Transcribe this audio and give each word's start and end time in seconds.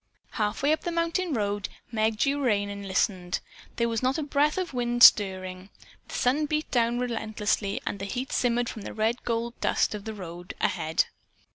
Half 0.31 0.63
way 0.63 0.71
up 0.73 0.81
the 0.81 0.91
mountain 0.91 1.31
road 1.35 1.69
Meg 1.91 2.17
drew 2.17 2.41
rein 2.43 2.71
and 2.71 2.87
listened. 2.87 3.39
There 3.75 3.87
was 3.87 4.01
not 4.01 4.17
a 4.17 4.23
breath 4.23 4.57
of 4.57 4.73
wind 4.73 5.03
stirring. 5.03 5.69
The 6.07 6.15
sun 6.15 6.47
beat 6.47 6.71
down 6.71 6.97
relentlessly 6.97 7.79
and 7.85 8.01
heat 8.01 8.31
shimmered 8.33 8.67
from 8.67 8.81
the 8.81 8.95
red 8.95 9.23
gold 9.23 9.53
dust 9.61 9.93
of 9.93 10.05
the 10.05 10.15
road 10.15 10.55
ahead. 10.59 11.05